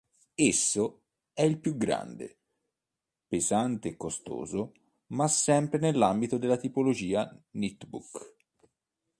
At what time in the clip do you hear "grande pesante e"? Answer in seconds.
1.77-3.97